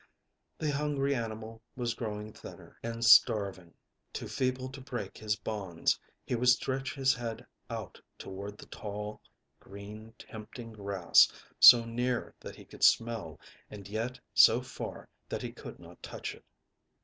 [0.57, 3.75] The hungry animal was growing thinner, and starving.
[4.11, 9.21] Too feeble to break his bonds, he would stretch his head out toward the tall,
[9.59, 15.51] green, tempting grass, so near that he could smell, and yet so far that he
[15.51, 16.45] could not touch it.